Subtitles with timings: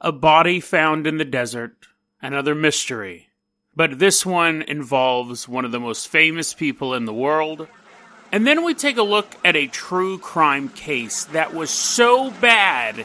[0.00, 1.88] A body found in the desert,
[2.22, 3.28] another mystery.
[3.76, 7.68] But this one involves one of the most famous people in the world.
[8.32, 13.04] And then we take a look at a true crime case that was so bad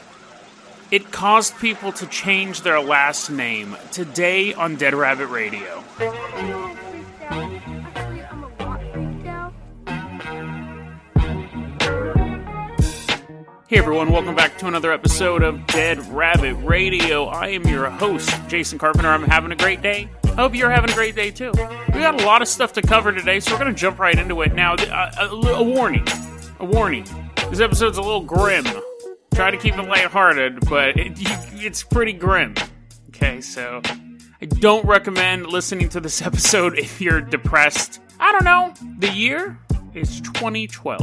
[0.92, 5.84] it caused people to change their last name today on Dead Rabbit Radio.
[13.68, 17.26] Hey everyone, welcome back to another episode of Dead Rabbit Radio.
[17.26, 19.10] I am your host, Jason Carpenter.
[19.10, 20.08] I'm having a great day.
[20.24, 21.52] I hope you're having a great day too.
[21.52, 24.16] We got a lot of stuff to cover today, so we're going to jump right
[24.20, 24.76] into it now.
[24.76, 26.06] Uh, a, a, a warning.
[26.60, 27.08] A warning.
[27.50, 28.66] This episode's a little grim.
[29.34, 31.14] Try to keep it lighthearted, but it,
[31.54, 32.54] it's pretty grim.
[33.10, 33.82] Okay, so
[34.42, 38.00] I don't recommend listening to this episode if you're depressed.
[38.20, 38.76] I don't know.
[39.00, 39.60] The year
[39.96, 41.02] is 2012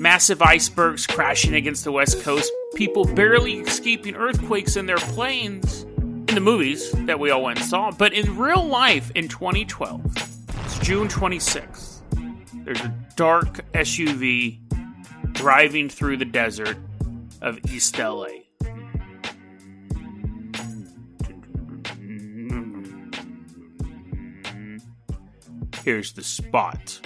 [0.00, 6.34] massive icebergs crashing against the west coast, people barely escaping earthquakes in their planes in
[6.34, 7.90] the movies that we all went and saw.
[7.90, 10.02] But in real life in 2012,
[10.64, 12.00] it's June 26th,
[12.64, 14.58] there's a dark SUV
[15.32, 16.78] driving through the desert
[17.42, 18.28] of East LA.
[25.84, 27.00] Here's the spot.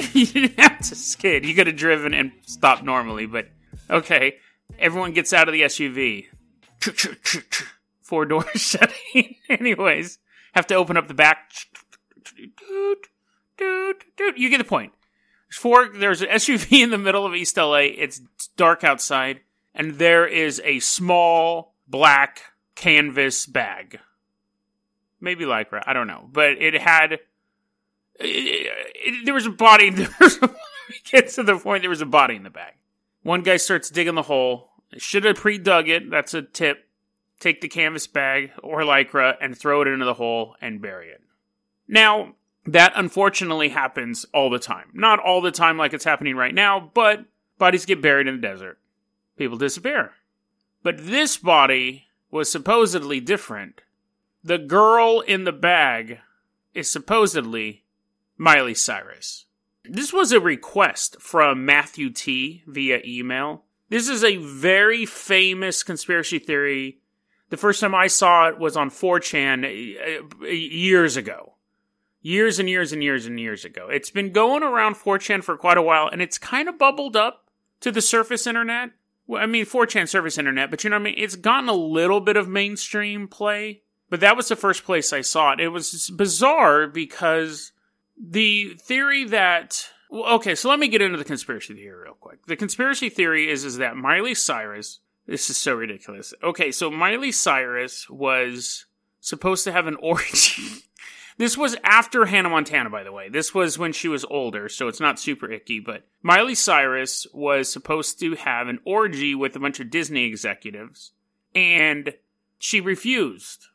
[0.12, 1.44] you didn't have to skid.
[1.44, 3.48] You could have driven and stopped normally, but
[3.90, 4.36] okay.
[4.78, 6.26] Everyone gets out of the SUV.
[8.02, 9.36] Four doors shutting.
[9.48, 10.18] Anyways,
[10.54, 11.52] have to open up the back.
[13.58, 14.92] You get the point.
[15.48, 15.88] There's four.
[15.88, 17.88] There's an SUV in the middle of East LA.
[17.96, 18.20] It's
[18.56, 19.40] dark outside,
[19.74, 22.42] and there is a small black
[22.74, 24.00] canvas bag.
[25.20, 25.82] Maybe lycra.
[25.86, 27.20] I don't know, but it had
[29.24, 29.90] there was a body.
[29.96, 30.50] There was a,
[31.04, 31.82] get to the point.
[31.82, 32.74] There was a body in the bag.
[33.22, 34.70] One guy starts digging the hole.
[34.96, 36.10] Should have pre-dug it.
[36.10, 36.88] That's a tip.
[37.40, 41.22] Take the canvas bag or lycra and throw it into the hole and bury it.
[41.88, 42.34] Now,
[42.66, 44.90] that unfortunately happens all the time.
[44.92, 47.24] Not all the time like it's happening right now, but
[47.58, 48.78] bodies get buried in the desert.
[49.36, 50.12] People disappear.
[50.82, 53.82] But this body was supposedly different.
[54.44, 56.18] The girl in the bag
[56.74, 57.81] is supposedly
[58.42, 59.46] Miley Cyrus.
[59.84, 63.62] This was a request from Matthew T via email.
[63.88, 66.98] This is a very famous conspiracy theory.
[67.50, 69.64] The first time I saw it was on 4chan
[70.42, 71.54] uh, years ago.
[72.20, 73.88] Years and years and years and years ago.
[73.88, 77.48] It's been going around 4chan for quite a while and it's kind of bubbled up
[77.78, 78.90] to the surface internet.
[79.28, 81.14] Well, I mean, 4chan surface internet, but you know what I mean?
[81.16, 85.20] It's gotten a little bit of mainstream play, but that was the first place I
[85.20, 85.60] saw it.
[85.60, 87.70] It was bizarre because
[88.22, 92.44] the theory that well, okay, so let me get into the conspiracy theory real quick.
[92.46, 95.00] The conspiracy theory is is that Miley Cyrus.
[95.26, 96.34] This is so ridiculous.
[96.42, 98.84] Okay, so Miley Cyrus was
[99.20, 100.84] supposed to have an orgy.
[101.38, 103.30] this was after Hannah Montana, by the way.
[103.30, 105.80] This was when she was older, so it's not super icky.
[105.80, 111.12] But Miley Cyrus was supposed to have an orgy with a bunch of Disney executives,
[111.54, 112.14] and
[112.58, 113.68] she refused.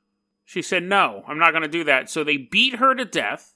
[0.45, 3.55] She said, "No, I'm not going to do that." So they beat her to death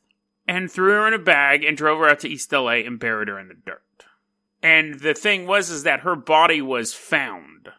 [0.51, 3.29] and threw her in a bag and drove her out to East LA and buried
[3.29, 3.81] her in the dirt.
[4.61, 7.69] And the thing was is that her body was found.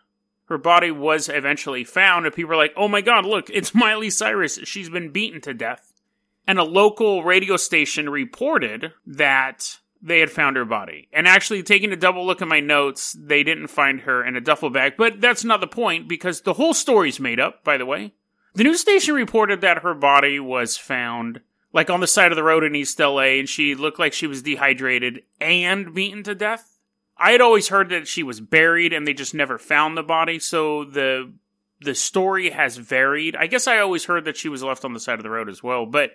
[0.46, 4.10] Her body was eventually found, and people were like, "Oh my God, look, it's Miley
[4.10, 4.58] Cyrus.
[4.64, 5.92] She's been beaten to death."
[6.46, 11.08] And a local radio station reported that they had found her body.
[11.12, 14.40] And actually, taking a double look at my notes, they didn't find her in a
[14.40, 14.94] duffel bag.
[14.96, 17.62] But that's not the point because the whole story's made up.
[17.62, 18.14] By the way,
[18.54, 21.40] the news station reported that her body was found
[21.72, 24.26] like on the side of the road in East LA, and she looked like she
[24.26, 26.78] was dehydrated and beaten to death.
[27.16, 30.38] I had always heard that she was buried and they just never found the body,
[30.38, 31.32] so the
[31.80, 33.34] the story has varied.
[33.34, 35.48] I guess I always heard that she was left on the side of the road
[35.48, 36.12] as well, but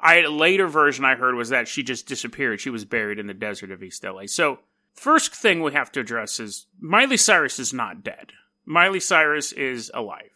[0.00, 2.60] I a later version I heard was that she just disappeared.
[2.60, 4.26] She was buried in the desert of East LA.
[4.26, 4.60] So
[4.94, 8.32] first thing we have to address is Miley Cyrus is not dead.
[8.64, 10.30] Miley Cyrus is alive.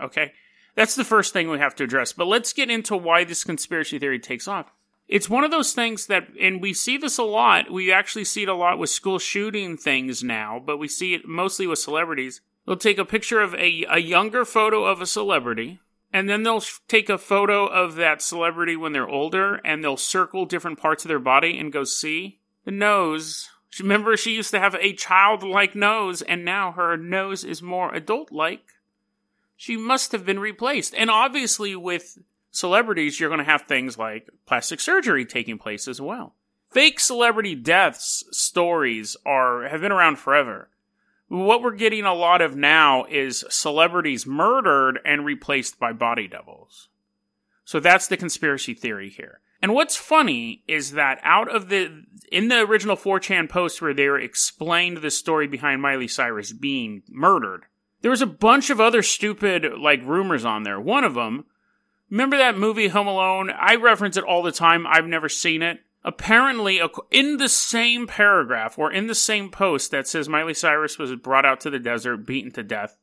[0.00, 0.32] Okay?
[0.74, 2.12] That's the first thing we have to address.
[2.12, 4.72] But let's get into why this conspiracy theory takes off.
[5.08, 7.70] It's one of those things that, and we see this a lot.
[7.70, 11.28] We actually see it a lot with school shooting things now, but we see it
[11.28, 12.40] mostly with celebrities.
[12.66, 15.80] They'll take a picture of a, a younger photo of a celebrity,
[16.12, 20.46] and then they'll take a photo of that celebrity when they're older, and they'll circle
[20.46, 22.38] different parts of their body and go, see?
[22.64, 23.50] The nose.
[23.80, 28.30] Remember, she used to have a childlike nose, and now her nose is more adult
[28.30, 28.62] like.
[29.62, 30.92] She must have been replaced.
[30.92, 32.18] And obviously, with
[32.50, 36.34] celebrities, you're going to have things like plastic surgery taking place as well.
[36.72, 40.68] Fake celebrity deaths stories are have been around forever.
[41.28, 46.88] What we're getting a lot of now is celebrities murdered and replaced by body doubles.
[47.64, 49.42] So that's the conspiracy theory here.
[49.62, 54.08] And what's funny is that out of the in the original 4chan post where they
[54.24, 57.66] explained the story behind Miley Cyrus being murdered,
[58.02, 60.80] there was a bunch of other stupid like rumors on there.
[60.80, 61.46] One of them
[62.12, 63.50] Remember that movie Home Alone?
[63.58, 64.86] I reference it all the time.
[64.86, 65.80] I've never seen it.
[66.04, 66.78] Apparently,
[67.10, 71.46] in the same paragraph or in the same post that says Miley Cyrus was brought
[71.46, 72.98] out to the desert, beaten to death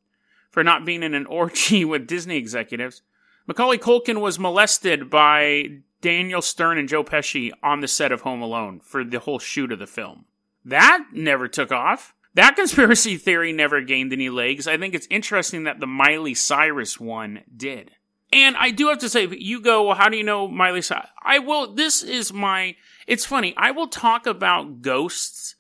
[0.51, 3.01] for not being in an orgy with Disney executives,
[3.47, 8.43] Macaulay Culkin was molested by Daniel Stern and Joe Pesci on the set of Home
[8.43, 10.25] Alone for the whole shoot of the film.
[10.63, 12.13] That never took off.
[12.35, 14.67] That conspiracy theory never gained any legs.
[14.67, 17.91] I think it's interesting that the Miley Cyrus one did.
[18.31, 21.09] And I do have to say, you go, well, how do you know Miley Cyrus?
[21.23, 22.75] I will, this is my,
[23.07, 23.55] it's funny.
[23.57, 25.55] I will talk about ghosts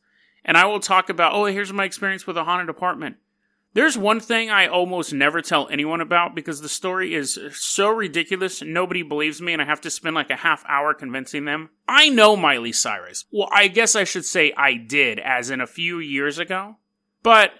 [0.45, 3.17] and I will talk about, oh, here's my experience with a haunted apartment.
[3.73, 8.63] There's one thing I almost never tell anyone about because the story is so ridiculous,
[8.63, 11.69] nobody believes me, and I have to spend like a half hour convincing them.
[11.87, 13.25] I know Miley Cyrus.
[13.31, 16.77] Well, I guess I should say I did, as in a few years ago.
[17.21, 17.51] But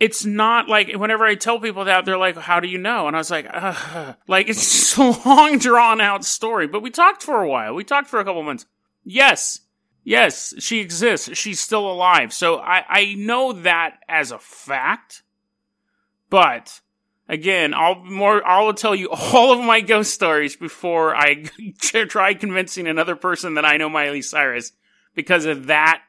[0.00, 3.16] it's not like whenever I tell people that, they're like, "How do you know?" And
[3.16, 4.16] I was like, Ugh.
[4.28, 7.74] "Like it's just a long, drawn out story." But we talked for a while.
[7.74, 8.66] We talked for a couple months.
[9.04, 9.60] Yes,
[10.02, 11.30] yes, she exists.
[11.36, 12.32] She's still alive.
[12.32, 15.22] So I I know that as a fact.
[16.28, 16.80] But
[17.28, 21.44] again, I'll more I'll tell you all of my ghost stories before I
[21.80, 24.72] try convincing another person that I know Miley Cyrus
[25.14, 26.02] because of that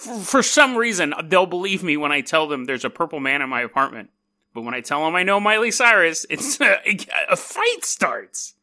[0.00, 3.50] for some reason, they'll believe me when I tell them there's a purple man in
[3.50, 4.10] my apartment.
[4.54, 6.78] But when I tell them I know Miley Cyrus, it's a,
[7.30, 8.54] a fight starts.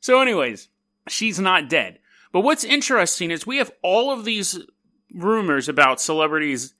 [0.00, 0.68] So, anyways,
[1.08, 1.98] she's not dead.
[2.32, 4.58] But what's interesting is we have all of these
[5.14, 6.74] rumors about celebrities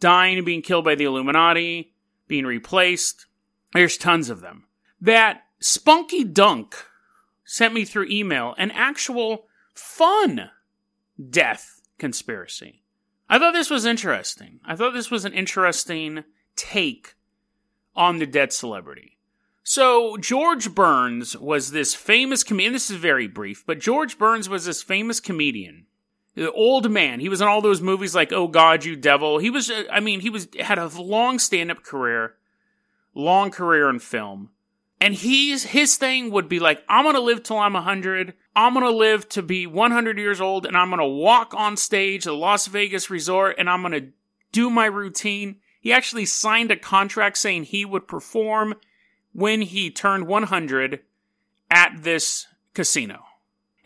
[0.00, 1.93] dying and being killed by the Illuminati,
[2.26, 3.26] being replaced.
[3.72, 4.66] There's tons of them.
[5.00, 6.76] That Spunky Dunk
[7.44, 10.50] sent me through email an actual fun
[11.30, 12.82] death conspiracy.
[13.28, 14.60] I thought this was interesting.
[14.64, 16.24] I thought this was an interesting
[16.56, 17.14] take
[17.96, 19.18] on the dead celebrity.
[19.66, 22.74] So, George Burns was this famous comedian.
[22.74, 25.86] This is very brief, but George Burns was this famous comedian.
[26.34, 27.20] The old man.
[27.20, 29.38] He was in all those movies like Oh God, You Devil.
[29.38, 32.34] He was, uh, I mean, he was, had a long stand up career,
[33.14, 34.50] long career in film.
[35.00, 38.34] And he's, his thing would be like, I'm gonna live till I'm 100.
[38.56, 42.30] I'm to live to be 100 years old and I'm to walk on stage at
[42.30, 44.08] the Las Vegas resort and I'm to
[44.52, 45.56] do my routine.
[45.80, 48.74] He actually signed a contract saying he would perform
[49.32, 51.00] when he turned 100
[51.70, 53.24] at this casino.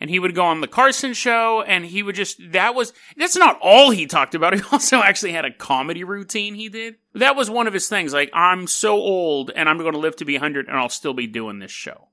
[0.01, 3.35] And he would go on the Carson show and he would just, that was, that's
[3.35, 4.53] not all he talked about.
[4.59, 6.95] He also actually had a comedy routine he did.
[7.13, 8.13] That was one of his things.
[8.13, 11.13] Like, I'm so old and I'm going to live to be 100 and I'll still
[11.13, 12.07] be doing this show.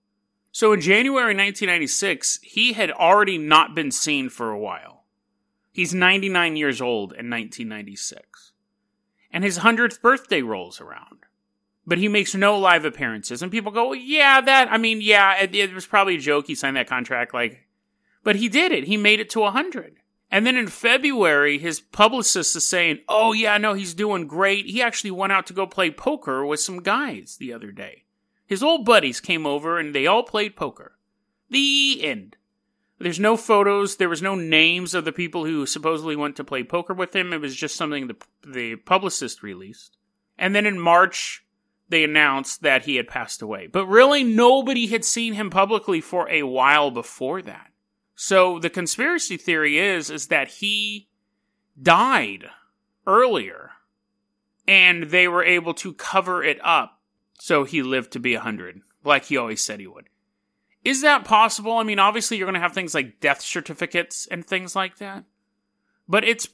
[0.51, 5.05] So in January 1996, he had already not been seen for a while.
[5.71, 8.53] He's 99 years old in 1996.
[9.31, 11.27] And his 100th birthday rolls around.
[11.87, 13.43] But he makes no live appearances.
[13.43, 16.47] And people go, yeah, that, I mean, yeah, it, it was probably a joke.
[16.47, 17.66] He signed that contract, like,
[18.27, 18.89] but he did it.
[18.89, 20.01] He made it to 100.
[20.33, 24.67] And then in February, his publicist is saying, oh, yeah, no, he's doing great.
[24.67, 28.03] He actually went out to go play poker with some guys the other day.
[28.45, 30.99] His old buddies came over and they all played poker.
[31.51, 32.37] The end.
[32.99, 33.95] There's no photos.
[33.95, 37.33] There was no names of the people who supposedly went to play poker with him.
[37.33, 39.99] It was just something the, the publicist released.
[40.37, 41.45] And then in March,
[41.89, 43.69] they announced that he had passed away.
[43.69, 47.71] But really, nobody had seen him publicly for a while before that.
[48.17, 51.09] So the conspiracy theory is, is that he
[51.81, 52.47] died
[53.07, 53.73] earlier
[54.67, 56.99] and they were able to cover it up
[57.39, 60.09] so he lived to be 100, like he always said he would.
[60.83, 61.77] Is that possible?
[61.77, 65.25] I mean, obviously you're going to have things like death certificates and things like that.
[66.09, 66.49] But it's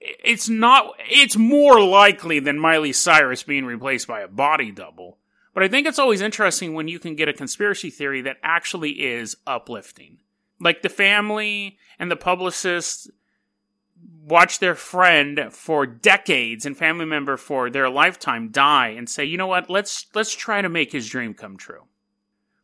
[0.00, 5.18] it's not it's more likely than Miley Cyrus being replaced by a body double.
[5.54, 8.90] But I think it's always interesting when you can get a conspiracy theory that actually
[8.90, 10.18] is uplifting.
[10.60, 13.10] Like the family and the publicist
[14.24, 19.36] watch their friend for decades and family member for their lifetime die and say, you
[19.36, 21.84] know what, let's let's try to make his dream come true.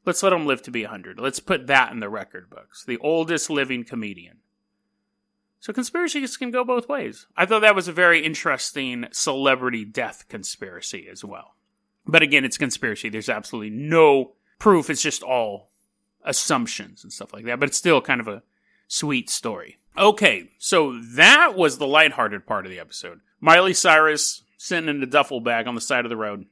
[0.05, 1.19] Let's let him live to be 100.
[1.19, 2.85] Let's put that in the record books.
[2.85, 4.39] The oldest living comedian.
[5.61, 7.27] So conspiracies can go both ways.
[7.39, 11.55] I thought that was a very interesting celebrity death conspiracy as well.
[12.07, 13.09] But again, it's conspiracy.
[13.09, 14.91] There's absolutely no proof.
[14.91, 15.71] It's just all
[16.25, 17.61] assumptions and stuff like that.
[17.61, 18.43] But it's still kind of a
[18.89, 19.79] sweet story.
[19.97, 23.21] Okay, so that was the lighthearted part of the episode.
[23.41, 26.47] Miley Cyrus sitting in a duffel bag on the side of the road.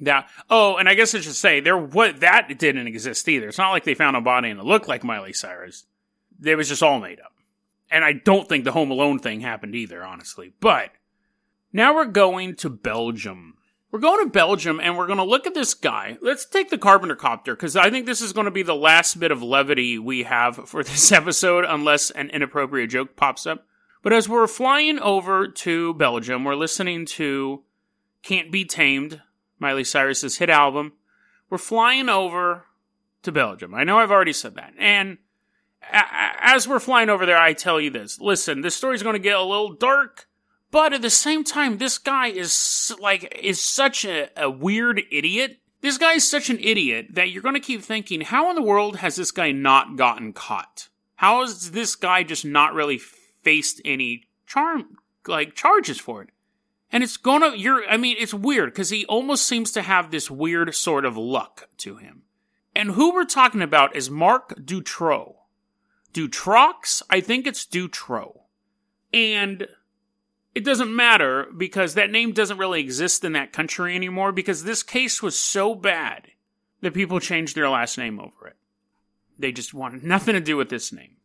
[0.00, 3.48] That oh, and I guess I should say there what that didn't exist either.
[3.48, 5.84] It's not like they found a body and it looked like Miley Cyrus.
[6.42, 7.32] It was just all made up.
[7.90, 10.52] And I don't think the Home Alone thing happened either, honestly.
[10.60, 10.90] But
[11.72, 13.57] now we're going to Belgium.
[13.90, 16.18] We're going to Belgium and we're going to look at this guy.
[16.20, 19.18] Let's take the Carpenter Copter because I think this is going to be the last
[19.18, 23.66] bit of levity we have for this episode unless an inappropriate joke pops up.
[24.02, 27.62] But as we're flying over to Belgium, we're listening to
[28.22, 29.22] Can't Be Tamed,
[29.58, 30.92] Miley Cyrus's hit album.
[31.50, 32.66] We're flying over
[33.22, 33.74] to Belgium.
[33.74, 34.74] I know I've already said that.
[34.78, 35.18] And
[35.82, 38.20] as we're flying over there, I tell you this.
[38.20, 40.27] Listen, this story's going to get a little dark,
[40.70, 45.58] but at the same time, this guy is like, is such a, a weird idiot.
[45.80, 48.62] This guy is such an idiot that you're going to keep thinking, how in the
[48.62, 50.88] world has this guy not gotten caught?
[51.16, 56.30] How has this guy just not really faced any charm, like charges for it?
[56.90, 60.30] And it's gonna, you're, I mean, it's weird because he almost seems to have this
[60.30, 62.22] weird sort of luck to him.
[62.74, 65.34] And who we're talking about is Marc Dutroux.
[66.12, 67.02] Dutroux?
[67.10, 68.40] I think it's Dutroux.
[69.12, 69.66] And
[70.58, 74.82] it doesn't matter because that name doesn't really exist in that country anymore because this
[74.82, 76.26] case was so bad
[76.80, 78.56] that people changed their last name over it.
[79.38, 81.18] They just wanted nothing to do with this name.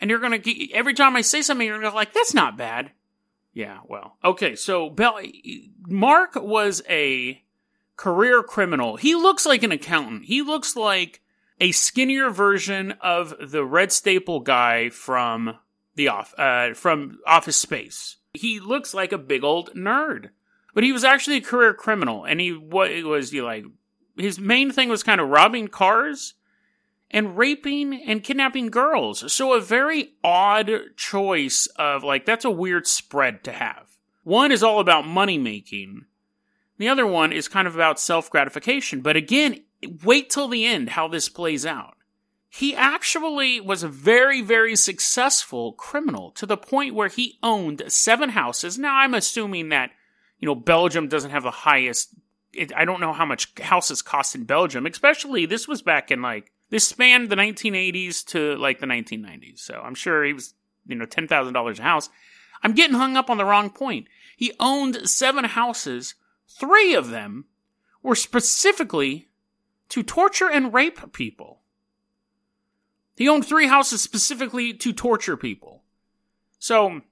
[0.00, 0.40] And you're gonna,
[0.72, 2.92] every time I say something, you're gonna go like, that's not bad.
[3.52, 4.16] Yeah, well.
[4.24, 5.20] Okay, so Bell,
[5.86, 7.42] Mark was a
[7.98, 8.96] career criminal.
[8.96, 10.24] He looks like an accountant.
[10.24, 11.20] He looks like
[11.60, 15.58] a skinnier version of the red staple guy from
[15.96, 18.16] the off uh, from Office Space.
[18.34, 20.30] He looks like a big old nerd,
[20.74, 23.64] but he was actually a career criminal, and he what was he like?
[24.16, 26.34] His main thing was kind of robbing cars
[27.10, 29.32] and raping and kidnapping girls.
[29.32, 33.96] So a very odd choice of like that's a weird spread to have.
[34.24, 36.06] One is all about money making.
[36.78, 39.00] The other one is kind of about self gratification.
[39.00, 39.62] But again,
[40.02, 41.93] wait till the end how this plays out.
[42.56, 48.28] He actually was a very, very successful criminal to the point where he owned seven
[48.28, 48.78] houses.
[48.78, 49.90] Now, I'm assuming that,
[50.38, 52.10] you know, Belgium doesn't have the highest.
[52.52, 56.22] It, I don't know how much houses cost in Belgium, especially this was back in
[56.22, 59.58] like, this spanned the 1980s to like the 1990s.
[59.58, 60.54] So I'm sure he was,
[60.86, 62.08] you know, $10,000 a house.
[62.62, 64.06] I'm getting hung up on the wrong point.
[64.36, 66.14] He owned seven houses.
[66.46, 67.46] Three of them
[68.00, 69.26] were specifically
[69.88, 71.62] to torture and rape people.
[73.16, 75.82] He owned three houses specifically to torture people.
[76.58, 77.02] So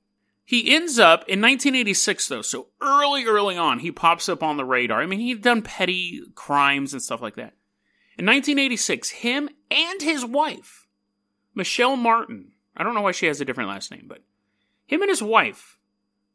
[0.45, 2.43] he ends up in 1986, though.
[2.43, 5.01] So early, early on, he pops up on the radar.
[5.01, 7.55] I mean, he'd done petty crimes and stuff like that.
[8.19, 10.87] In 1986, him and his wife,
[11.55, 14.23] Michelle Martin, I don't know why she has a different last name, but
[14.87, 15.79] him and his wife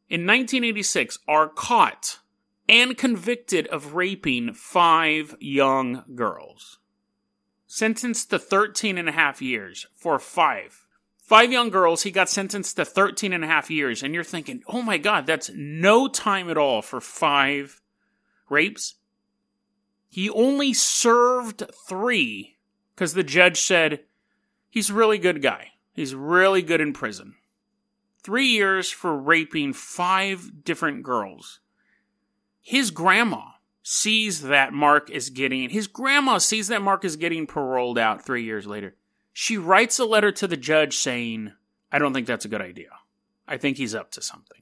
[0.09, 2.19] in 1986 are caught
[2.69, 6.79] and convicted of raping five young girls.
[7.67, 10.87] Sentenced to 13 and a half years for five.
[11.17, 14.01] Five young girls, he got sentenced to 13 and a half years.
[14.01, 17.81] And you're thinking, oh my God, that's no time at all for five
[18.49, 18.95] rapes.
[20.07, 22.55] He only served three
[22.95, 24.05] because the judge said
[24.69, 25.73] he's a really good guy.
[25.91, 27.35] He's really good in prison.
[28.23, 31.59] Three years for raping five different girls
[32.67, 33.43] his grandma
[33.89, 38.43] sees that Mark is getting, his grandma sees that Mark is getting paroled out three
[38.43, 38.97] years later.
[39.31, 41.53] She writes a letter to the judge saying,
[41.89, 42.89] I don't think that's a good idea.
[43.47, 44.57] I think he's up to something.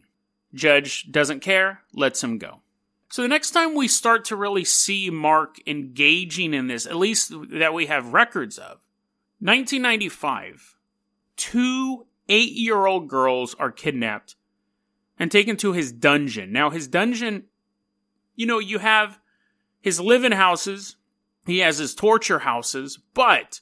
[0.54, 2.62] Judge doesn't care, lets him go.
[3.10, 7.34] So the next time we start to really see Mark engaging in this, at least
[7.50, 8.78] that we have records of,
[9.40, 10.78] 1995,
[11.36, 14.36] two eight year old girls are kidnapped
[15.18, 16.52] and taken to his dungeon.
[16.52, 17.46] Now, his dungeon
[18.36, 19.20] you know, you have
[19.82, 20.96] his living houses,
[21.46, 23.62] he has his torture houses, but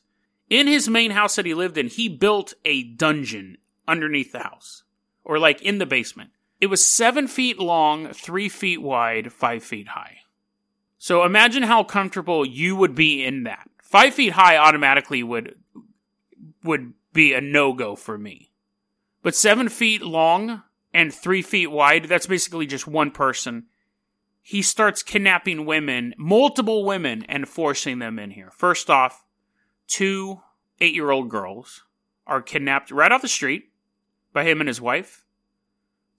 [0.50, 4.84] in his main house that he lived in, he built a dungeon underneath the house,
[5.24, 6.32] or like in the basement.
[6.62, 10.20] It was seven feet long, three feet wide, five feet high.
[10.98, 13.70] So imagine how comfortable you would be in that.
[13.82, 15.56] Five feet high automatically would
[16.63, 18.51] would be a no go for me.
[19.22, 20.63] But seven feet long
[20.94, 23.65] and three feet wide, that's basically just one person.
[24.46, 28.52] He starts kidnapping women, multiple women, and forcing them in here.
[28.52, 29.24] First off,
[29.88, 30.42] two
[30.82, 31.84] eight year old girls
[32.28, 33.72] are kidnapped right off the street
[34.34, 35.24] by him and his wife,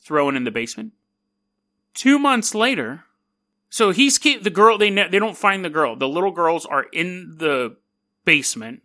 [0.00, 0.92] thrown in the basement.
[1.92, 3.04] Two months later,
[3.68, 4.78] so he's the girl.
[4.78, 5.94] They ne- they don't find the girl.
[5.94, 7.76] The little girls are in the
[8.24, 8.80] basement,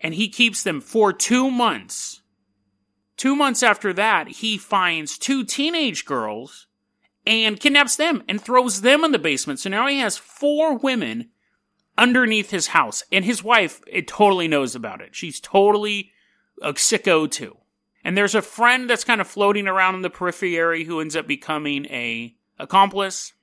[0.00, 2.22] and he keeps them for two months.
[3.16, 6.66] Two months after that, he finds two teenage girls
[7.26, 9.60] and kidnaps them and throws them in the basement.
[9.60, 11.28] So now he has four women
[11.98, 15.14] underneath his house, and his wife it totally knows about it.
[15.14, 16.12] She's totally
[16.62, 17.56] a sicko too.
[18.02, 21.26] And there's a friend that's kind of floating around in the periphery who ends up
[21.26, 23.34] becoming a accomplice.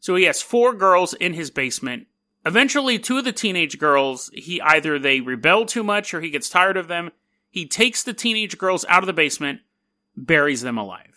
[0.00, 2.06] So he has four girls in his basement.
[2.44, 6.48] Eventually, two of the teenage girls, he either they rebel too much or he gets
[6.48, 7.10] tired of them.
[7.50, 9.60] He takes the teenage girls out of the basement,
[10.16, 11.15] buries them alive.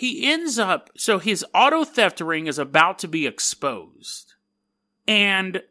[0.00, 4.32] He ends up, so his auto theft ring is about to be exposed.
[5.06, 5.62] And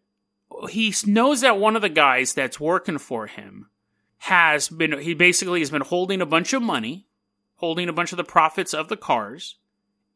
[0.69, 3.71] he knows that one of the guys that's working for him
[4.19, 7.07] has been, he basically has been holding a bunch of money,
[7.55, 9.55] holding a bunch of the profits of the cars,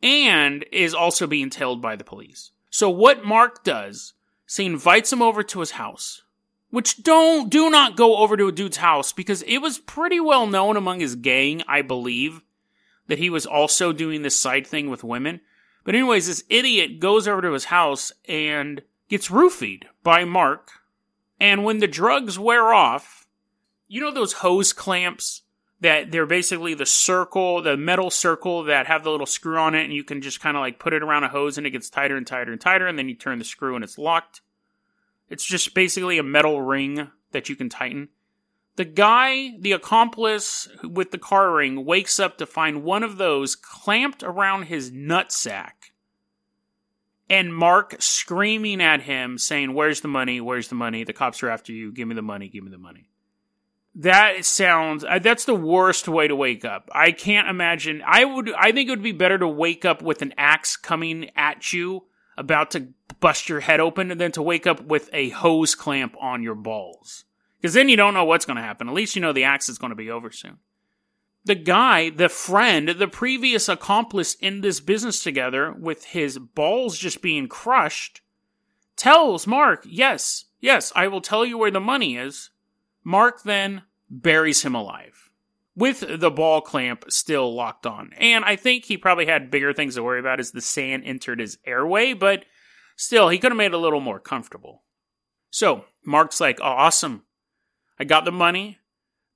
[0.03, 2.51] and is also being tailed by the police.
[2.70, 4.13] So what Mark does
[4.48, 6.22] is he invites him over to his house,
[6.70, 10.46] which don't, do not go over to a dude's house because it was pretty well
[10.46, 12.43] known among his gang, I believe,
[13.07, 15.41] that he was also doing this side thing with women.
[15.83, 20.72] But anyways, this idiot goes over to his house and gets roofied by Mark.
[21.39, 23.27] And when the drugs wear off,
[23.88, 25.41] you know those hose clamps
[25.81, 29.83] that they're basically the circle, the metal circle that have the little screw on it,
[29.83, 31.89] and you can just kind of like put it around a hose and it gets
[31.89, 34.41] tighter and tighter and tighter, and then you turn the screw and it's locked.
[35.29, 38.10] It's just basically a metal ring that you can tighten.
[38.75, 43.55] The guy, the accomplice with the car ring, wakes up to find one of those
[43.55, 45.91] clamped around his nutsack.
[47.29, 50.41] And Mark screaming at him, saying, Where's the money?
[50.41, 51.03] Where's the money?
[51.03, 51.91] The cops are after you.
[51.91, 52.47] Give me the money.
[52.47, 53.09] Give me the money.
[53.95, 56.89] That sounds, uh, that's the worst way to wake up.
[56.91, 58.01] I can't imagine.
[58.05, 61.29] I would, I think it would be better to wake up with an axe coming
[61.36, 62.05] at you,
[62.36, 62.88] about to
[63.19, 67.25] bust your head open, than to wake up with a hose clamp on your balls.
[67.63, 68.89] Because then you don't know what's going to happen.
[68.89, 70.58] At least you know the axe is going to be over soon.
[71.45, 77.21] The guy, the friend, the previous accomplice in this business together, with his balls just
[77.21, 78.19] being crushed,
[78.97, 82.49] tells Mark, Yes, yes, I will tell you where the money is.
[83.02, 85.32] Mark then buries him alive
[85.73, 88.12] with the ball clamp still locked on.
[88.17, 91.39] And I think he probably had bigger things to worry about as the sand entered
[91.39, 92.43] his airway, but
[92.97, 94.84] still, he could have made it a little more comfortable.
[95.49, 97.23] So, Mark's like, oh, awesome.
[98.03, 98.79] I got the money.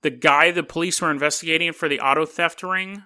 [0.01, 3.01] The guy the police were investigating for the auto theft ring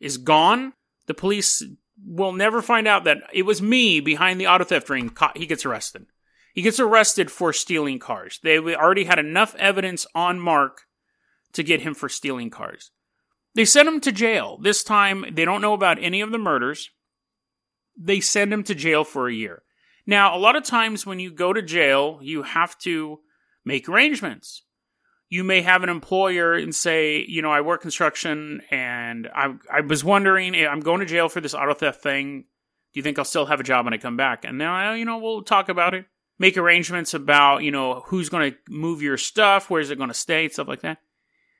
[0.00, 0.72] is gone.
[1.04, 1.62] The police
[2.02, 5.14] will never find out that it was me behind the auto theft ring.
[5.36, 6.06] He gets arrested.
[6.54, 8.40] He gets arrested for stealing cars.
[8.42, 10.86] They already had enough evidence on Mark
[11.52, 12.90] to get him for stealing cars.
[13.54, 14.56] They send him to jail.
[14.62, 16.88] This time, they don't know about any of the murders.
[17.98, 19.62] They send him to jail for a year.
[20.06, 23.20] Now, a lot of times when you go to jail, you have to
[23.62, 24.62] make arrangements.
[25.32, 29.80] You may have an employer and say, you know, I work construction and I, I
[29.80, 32.42] was wondering, eh, I'm going to jail for this auto theft thing.
[32.92, 34.44] Do you think I'll still have a job when I come back?
[34.44, 36.04] And now, eh, you know, we'll talk about it
[36.42, 40.14] make arrangements about, you know, who's going to move your stuff, where's it going to
[40.14, 40.98] stay, stuff like that.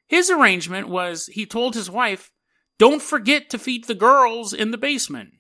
[0.09, 2.33] His arrangement was he told his wife,
[2.81, 5.35] don't forget to feed the girls in the basement.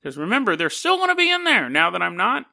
[0.00, 2.46] Because remember, they're still going to be in there now that I'm not.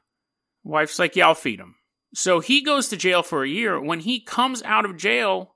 [0.63, 1.76] Wife's like, yeah, I'll feed them.
[2.13, 3.80] So he goes to jail for a year.
[3.80, 5.56] When he comes out of jail,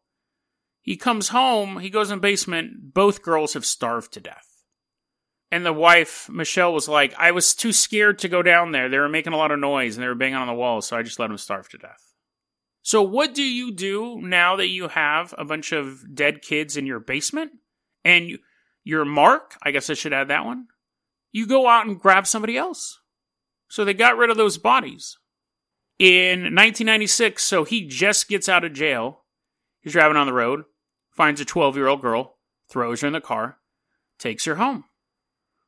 [0.81, 4.47] he comes home, he goes in the basement, both girls have starved to death.
[5.49, 8.89] And the wife, Michelle, was like, I was too scared to go down there.
[8.89, 10.97] They were making a lot of noise and they were banging on the walls, so
[10.97, 12.13] I just let them starve to death.
[12.81, 16.85] So, what do you do now that you have a bunch of dead kids in
[16.85, 17.51] your basement?
[18.03, 18.39] And you,
[18.83, 20.67] your mark, I guess I should add that one.
[21.31, 22.99] You go out and grab somebody else.
[23.69, 25.17] So, they got rid of those bodies.
[25.99, 29.23] In 1996, so he just gets out of jail.
[29.81, 30.63] He's driving on the road,
[31.11, 33.57] finds a 12 year old girl, throws her in the car,
[34.17, 34.85] takes her home.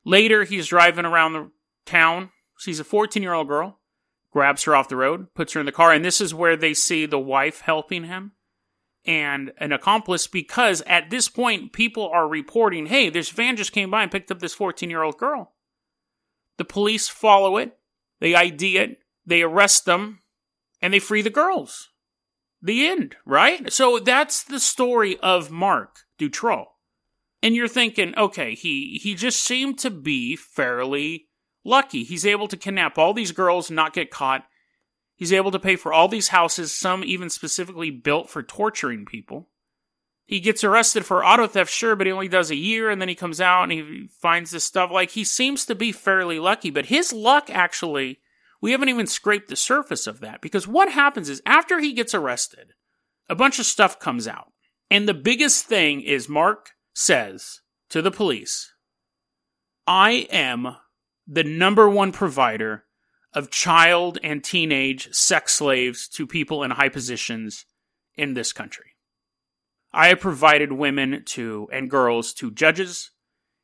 [0.04, 1.52] Later, he's driving around the
[1.86, 3.80] town, sees a 14 year old girl,
[4.32, 6.74] grabs her off the road, puts her in the car, and this is where they
[6.74, 8.34] see the wife helping him
[9.06, 13.92] and an accomplice because at this point, people are reporting hey, this van just came
[13.92, 15.54] by and picked up this 14 year old girl.
[16.58, 17.78] The police follow it,
[18.20, 20.20] they ID it, they arrest them,
[20.82, 21.90] and they free the girls.
[22.62, 23.72] The end, right?
[23.72, 26.66] So that's the story of Marc Dutroux.
[27.44, 31.28] And you're thinking, okay, he he just seemed to be fairly
[31.64, 32.04] lucky.
[32.04, 34.46] He's able to kidnap all these girls, not get caught.
[35.16, 39.50] He's able to pay for all these houses, some even specifically built for torturing people.
[40.26, 43.10] He gets arrested for auto theft, sure, but he only does a year and then
[43.10, 44.90] he comes out and he finds this stuff.
[44.92, 48.20] Like, he seems to be fairly lucky, but his luck actually,
[48.62, 52.14] we haven't even scraped the surface of that because what happens is after he gets
[52.14, 52.74] arrested,
[53.30, 54.52] a bunch of stuff comes out.
[54.90, 58.72] And the biggest thing is Mark says to the police,
[59.88, 60.78] I am
[61.28, 62.86] the number one provider
[63.34, 67.66] of child and teenage sex slaves to people in high positions
[68.16, 68.92] in this country.
[69.92, 73.12] I have provided women to and girls to judges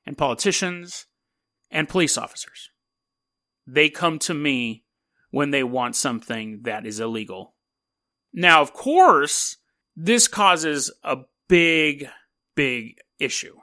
[0.05, 1.05] and politicians
[1.69, 2.70] and police officers.
[3.67, 4.83] They come to me
[5.31, 7.55] when they want something that is illegal.
[8.33, 9.57] Now, of course,
[9.95, 12.07] this causes a big,
[12.55, 13.55] big issue.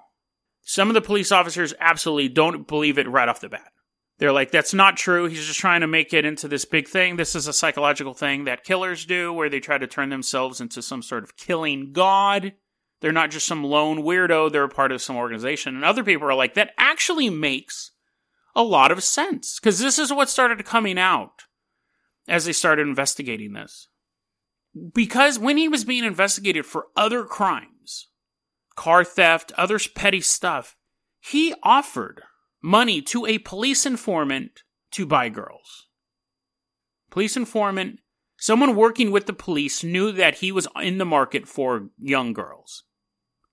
[0.62, 3.72] Some of the police officers absolutely don't believe it right off the bat.
[4.18, 5.26] They're like, that's not true.
[5.26, 7.16] He's just trying to make it into this big thing.
[7.16, 10.82] This is a psychological thing that killers do where they try to turn themselves into
[10.82, 12.54] some sort of killing god.
[13.00, 15.76] They're not just some lone weirdo, they're a part of some organization.
[15.76, 17.92] And other people are like, that actually makes
[18.58, 21.44] a lot of sense because this is what started coming out
[22.26, 23.88] as they started investigating this.
[24.92, 28.08] Because when he was being investigated for other crimes,
[28.74, 30.76] car theft, other petty stuff,
[31.20, 32.22] he offered
[32.60, 35.86] money to a police informant to buy girls.
[37.10, 38.00] Police informant,
[38.36, 42.82] someone working with the police, knew that he was in the market for young girls.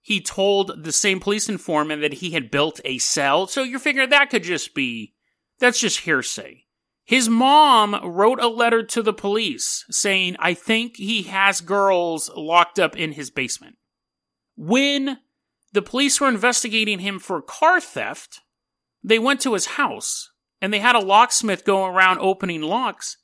[0.05, 4.11] He told the same police informant that he had built a cell, so you're figuring
[4.11, 5.15] that could just be,
[5.57, 6.65] that's just hearsay.
[7.05, 12.77] His mom wrote a letter to the police saying, I think he has girls locked
[12.77, 13.77] up in his basement.
[14.55, 15.17] When
[15.73, 18.41] the police were investigating him for car theft,
[19.03, 20.29] they went to his house
[20.61, 23.17] and they had a locksmith go around opening locks.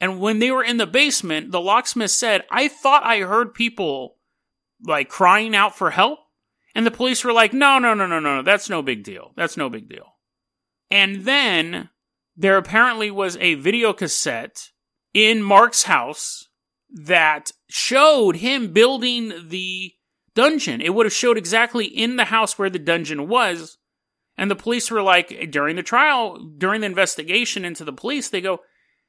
[0.00, 4.16] And when they were in the basement, the locksmith said, I thought I heard people
[4.84, 6.20] like crying out for help.
[6.74, 9.32] And the police were like, no, no, no, no, no, that's no big deal.
[9.36, 10.14] That's no big deal.
[10.90, 11.90] And then
[12.36, 14.70] there apparently was a video cassette
[15.12, 16.48] in Mark's house
[16.90, 19.92] that showed him building the
[20.34, 20.80] dungeon.
[20.80, 23.78] It would have showed exactly in the house where the dungeon was
[24.40, 28.40] and the police were like, during the trial, during the investigation into the police, they
[28.40, 28.60] go,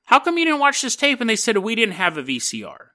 [0.04, 1.22] How come you didn't watch this tape?
[1.22, 2.88] And they said, We didn't have a VCR.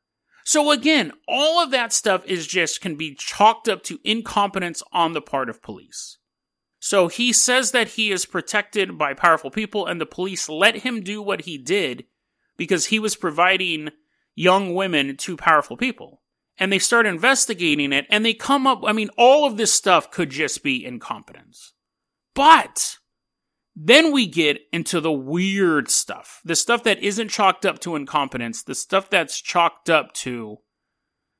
[0.46, 5.12] So again, all of that stuff is just can be chalked up to incompetence on
[5.12, 6.18] the part of police.
[6.78, 11.02] So he says that he is protected by powerful people, and the police let him
[11.02, 12.04] do what he did
[12.56, 13.90] because he was providing
[14.36, 16.22] young women to powerful people.
[16.56, 20.12] And they start investigating it, and they come up, I mean, all of this stuff
[20.12, 21.72] could just be incompetence.
[22.36, 22.98] But
[23.78, 26.40] then we get into the weird stuff.
[26.44, 30.58] The stuff that isn't chalked up to incompetence, the stuff that's chalked up to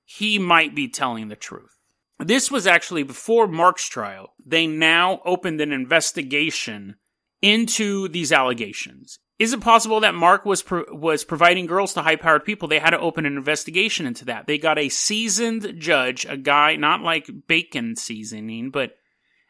[0.05, 1.79] he might be telling the truth.
[2.18, 4.35] This was actually before Mark's trial.
[4.44, 6.96] They now opened an investigation
[7.42, 9.18] into these allegations.
[9.38, 12.68] Is it possible that Mark was pro- was providing girls to high-powered people?
[12.68, 14.46] They had to open an investigation into that.
[14.46, 18.92] They got a seasoned judge, a guy not like bacon seasoning, but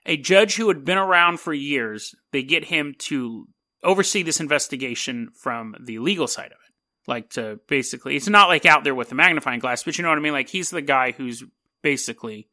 [0.06, 3.48] a judge who had been around for years, they get him to
[3.82, 6.74] oversee this investigation from the legal side of it.
[7.08, 10.08] Like to basically, it's not like out there with the magnifying glass, but you know
[10.08, 10.32] what I mean?
[10.32, 11.44] Like he's the guy who's
[11.82, 12.48] basically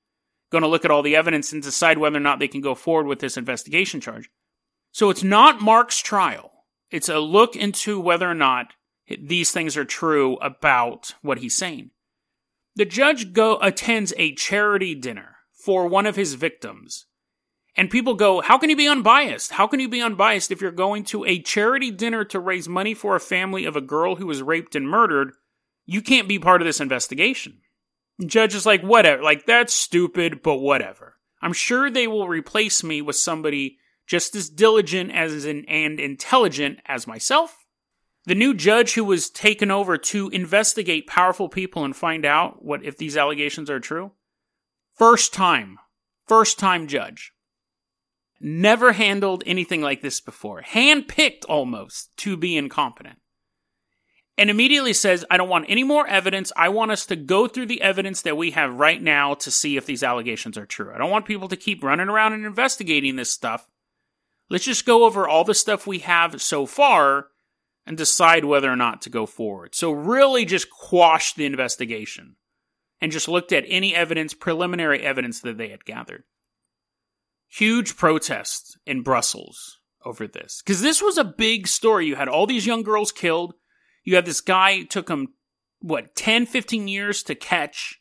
[0.51, 2.75] going to look at all the evidence and decide whether or not they can go
[2.75, 4.29] forward with this investigation charge.
[4.91, 6.51] So it's not Mark's trial.
[6.91, 8.73] It's a look into whether or not
[9.19, 11.89] these things are true about what he's saying.
[12.75, 17.07] The judge go attends a charity dinner for one of his victims
[17.75, 19.51] and people go, How can you be unbiased?
[19.51, 22.93] How can you be unbiased if you're going to a charity dinner to raise money
[22.93, 25.33] for a family of a girl who was raped and murdered?
[25.85, 27.61] You can't be part of this investigation.
[28.25, 29.23] judge is like, Whatever.
[29.23, 31.15] Like, that's stupid, but whatever.
[31.41, 36.79] I'm sure they will replace me with somebody just as diligent as in, and intelligent
[36.85, 37.65] as myself.
[38.25, 42.83] The new judge who was taken over to investigate powerful people and find out what
[42.85, 44.11] if these allegations are true.
[44.93, 45.79] First time.
[46.25, 47.32] First time judge
[48.43, 53.17] never handled anything like this before, handpicked almost to be incompetent.
[54.37, 56.51] And immediately says, I don't want any more evidence.
[56.57, 59.77] I want us to go through the evidence that we have right now to see
[59.77, 60.91] if these allegations are true.
[60.93, 63.67] I don't want people to keep running around and investigating this stuff.
[64.49, 67.27] Let's just go over all the stuff we have so far
[67.85, 69.75] and decide whether or not to go forward.
[69.75, 72.35] So, really just quashed the investigation
[73.01, 76.23] and just looked at any evidence, preliminary evidence that they had gathered.
[77.55, 80.63] Huge protests in Brussels over this.
[80.65, 82.07] Because this was a big story.
[82.07, 83.53] You had all these young girls killed.
[84.03, 85.35] You had this guy took him
[85.79, 87.99] what 10 15 years to catch.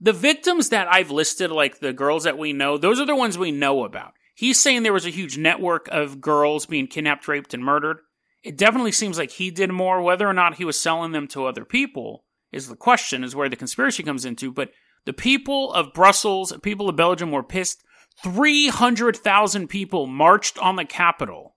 [0.00, 3.38] The victims that I've listed like the girls that we know those are the ones
[3.38, 4.12] we know about.
[4.34, 7.98] He's saying there was a huge network of girls being kidnapped raped and murdered.
[8.42, 10.02] It definitely seems like he did more.
[10.02, 13.48] Whether or not he was selling them to other people is the question is where
[13.48, 14.50] the conspiracy comes into.
[14.50, 14.72] But
[15.04, 17.84] the people of Brussels people of Belgium were pissed
[18.22, 21.56] 300,000 people marched on the Capitol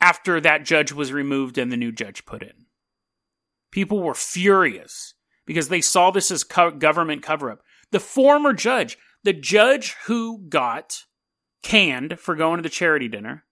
[0.00, 2.66] after that judge was removed and the new judge put in.
[3.70, 5.14] People were furious
[5.46, 7.62] because they saw this as co- government cover up.
[7.90, 11.04] The former judge, the judge who got
[11.62, 13.44] canned for going to the charity dinner,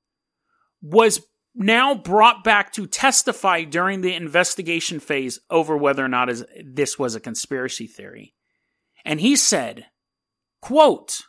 [0.83, 6.31] was now brought back to testify during the investigation phase over whether or not
[6.65, 8.35] this was a conspiracy theory.
[9.05, 9.87] And he said,
[10.61, 11.23] quote,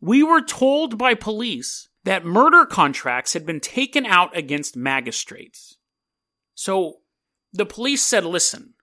[0.00, 5.76] we were told by police that murder contracts had been taken out against magistrates.
[6.54, 6.98] So
[7.52, 8.74] the police said, listen,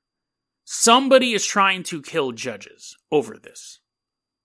[0.65, 3.79] somebody is trying to kill judges over this.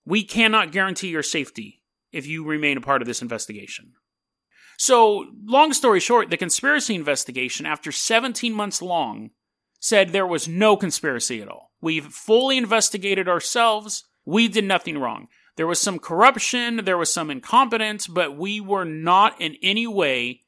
[0.05, 3.93] We cannot guarantee your safety if you remain a part of this investigation.
[4.77, 9.31] So, long story short, the conspiracy investigation, after 17 months long,
[9.81, 11.73] said there was no conspiracy at all.
[11.81, 14.05] We've fully investigated ourselves.
[14.25, 15.27] We did nothing wrong.
[15.59, 20.39] There was some corruption, there was some incompetence, but we were not in any way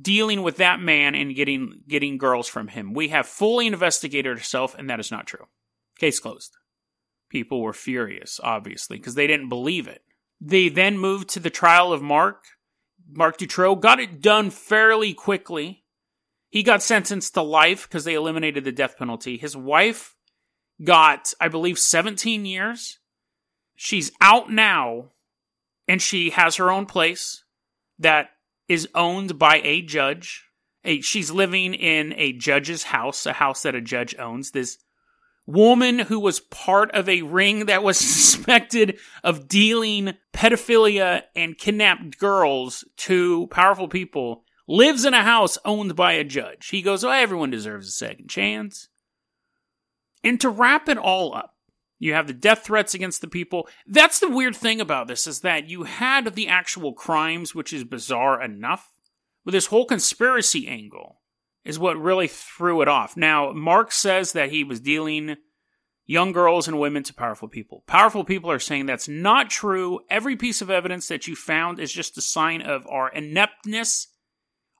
[0.00, 2.94] dealing with that man and getting getting girls from him.
[2.94, 5.48] We have fully investigated ourselves, and that is not true.
[5.98, 6.56] Case closed.
[7.30, 10.04] People were furious, obviously, because they didn't believe it.
[10.40, 12.44] They then moved to the trial of Mark.
[13.10, 15.82] Marc Dutroux got it done fairly quickly.
[16.48, 19.36] He got sentenced to life because they eliminated the death penalty.
[19.36, 20.14] His wife
[20.80, 22.99] got, I believe, 17 years.
[23.82, 25.12] She's out now
[25.88, 27.44] and she has her own place
[27.98, 28.28] that
[28.68, 30.44] is owned by a judge.
[30.84, 34.50] A, she's living in a judge's house, a house that a judge owns.
[34.50, 34.76] This
[35.46, 42.18] woman who was part of a ring that was suspected of dealing pedophilia and kidnapped
[42.18, 46.68] girls to powerful people lives in a house owned by a judge.
[46.68, 48.88] He goes, Oh, everyone deserves a second chance.
[50.22, 51.54] And to wrap it all up,
[52.00, 53.68] you have the death threats against the people.
[53.86, 57.84] That's the weird thing about this is that you had the actual crimes, which is
[57.84, 58.90] bizarre enough,
[59.44, 61.20] but this whole conspiracy angle
[61.62, 63.18] is what really threw it off.
[63.18, 65.36] Now, Marc says that he was dealing
[66.06, 67.84] young girls and women to powerful people.
[67.86, 70.00] Powerful people are saying that's not true.
[70.08, 74.08] Every piece of evidence that you found is just a sign of our ineptness,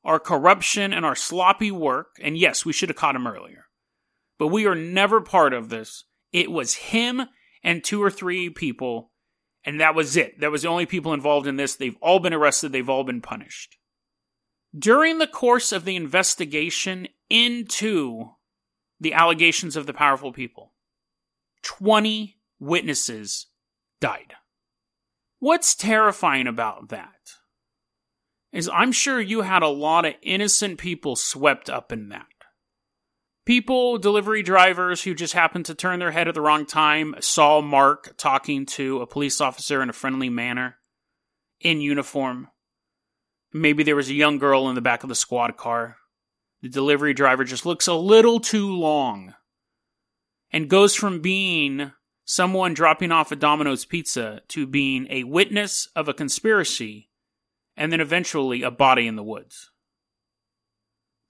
[0.02, 2.16] our corruption, and our sloppy work.
[2.22, 3.66] And yes, we should have caught him earlier.
[4.38, 6.04] But we are never part of this.
[6.32, 7.22] It was him
[7.62, 9.10] and two or three people,
[9.64, 10.40] and that was it.
[10.40, 11.76] That was the only people involved in this.
[11.76, 13.76] They've all been arrested, they've all been punished.
[14.76, 18.30] During the course of the investigation into
[19.00, 20.74] the allegations of the powerful people,
[21.62, 23.46] 20 witnesses
[24.00, 24.34] died.
[25.40, 27.14] What's terrifying about that
[28.52, 32.26] is I'm sure you had a lot of innocent people swept up in that
[33.44, 37.60] people, delivery drivers who just happened to turn their head at the wrong time, saw
[37.60, 40.76] Mark talking to a police officer in a friendly manner
[41.60, 42.48] in uniform.
[43.52, 45.96] Maybe there was a young girl in the back of the squad car.
[46.62, 49.34] The delivery driver just looks a little too long
[50.52, 51.92] and goes from being
[52.24, 57.08] someone dropping off a Domino's pizza to being a witness of a conspiracy
[57.76, 59.69] and then eventually a body in the woods.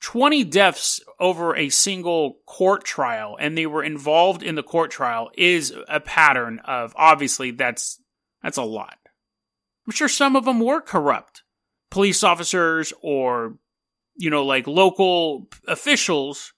[0.00, 5.30] 20 deaths over a single court trial and they were involved in the court trial
[5.36, 8.00] is a pattern of obviously that's
[8.42, 8.98] that's a lot.
[9.86, 11.42] I'm sure some of them were corrupt.
[11.90, 13.56] Police officers or
[14.16, 16.54] you know like local officials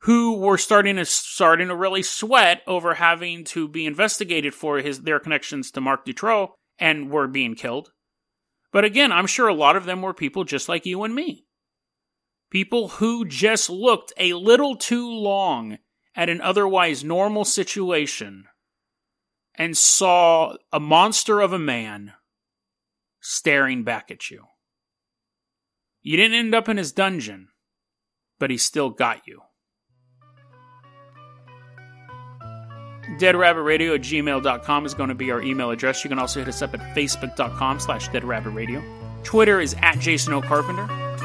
[0.00, 5.02] who were starting to starting to really sweat over having to be investigated for his
[5.02, 6.48] their connections to Marc Dutroux
[6.78, 7.92] and were being killed.
[8.72, 11.45] But again, I'm sure a lot of them were people just like you and me.
[12.50, 15.78] People who just looked a little too long
[16.14, 18.46] at an otherwise normal situation
[19.54, 22.12] and saw a monster of a man
[23.20, 24.44] staring back at you.
[26.02, 27.48] You didn't end up in his dungeon,
[28.38, 29.40] but he still got you.
[33.18, 36.04] deadrabbitradio at gmail.com is going to be our email address.
[36.04, 38.82] You can also hit us up at facebook.com slash deadrabbitradio.
[39.22, 40.42] Twitter is at Jason O.
[40.42, 41.05] Carpenter.